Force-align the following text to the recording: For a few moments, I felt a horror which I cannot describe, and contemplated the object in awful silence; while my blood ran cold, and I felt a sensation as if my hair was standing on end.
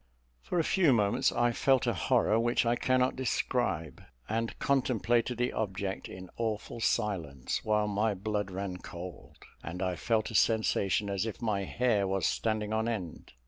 For 0.41 0.57
a 0.57 0.63
few 0.63 0.93
moments, 0.93 1.31
I 1.31 1.51
felt 1.51 1.85
a 1.85 1.93
horror 1.93 2.39
which 2.39 2.65
I 2.65 2.75
cannot 2.75 3.15
describe, 3.15 4.01
and 4.27 4.57
contemplated 4.57 5.37
the 5.37 5.53
object 5.53 6.09
in 6.09 6.27
awful 6.37 6.79
silence; 6.79 7.63
while 7.63 7.87
my 7.87 8.15
blood 8.15 8.49
ran 8.49 8.77
cold, 8.77 9.37
and 9.63 9.79
I 9.79 9.95
felt 9.95 10.31
a 10.31 10.33
sensation 10.33 11.07
as 11.07 11.27
if 11.27 11.39
my 11.39 11.65
hair 11.65 12.07
was 12.07 12.25
standing 12.25 12.73
on 12.73 12.87
end. 12.87 13.33